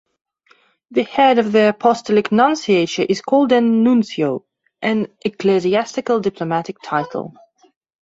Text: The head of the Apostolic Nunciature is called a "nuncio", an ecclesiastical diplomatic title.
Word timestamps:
The 0.89 1.03
head 1.03 1.37
of 1.37 1.51
the 1.51 1.69
Apostolic 1.69 2.29
Nunciature 2.29 3.05
is 3.07 3.21
called 3.21 3.51
a 3.51 3.61
"nuncio", 3.61 4.45
an 4.81 5.09
ecclesiastical 5.23 6.19
diplomatic 6.21 6.77
title. 6.83 7.35